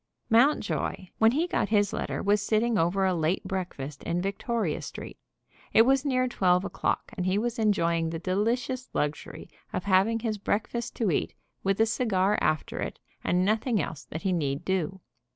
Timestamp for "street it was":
4.81-6.03